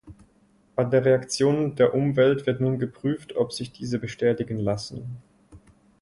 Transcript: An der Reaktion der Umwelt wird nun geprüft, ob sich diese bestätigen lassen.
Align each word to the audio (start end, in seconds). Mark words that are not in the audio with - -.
An 0.77 0.89
der 0.89 1.05
Reaktion 1.05 1.75
der 1.75 1.93
Umwelt 1.93 2.47
wird 2.47 2.59
nun 2.59 2.79
geprüft, 2.79 3.35
ob 3.35 3.53
sich 3.53 3.71
diese 3.71 3.99
bestätigen 3.99 4.57
lassen. 4.57 5.17